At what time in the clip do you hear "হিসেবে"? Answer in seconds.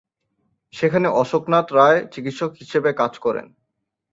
2.55-2.89